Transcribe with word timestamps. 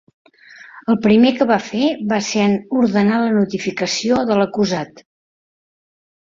El 0.93 0.95
primer 1.01 1.31
que 1.39 1.45
va 1.51 1.57
fer 1.65 1.89
va 2.13 2.19
ser 2.29 2.45
ordenar 2.79 3.19
la 3.25 3.29
notificació 3.37 4.19
de 4.31 4.39
l'acusat. 4.41 5.05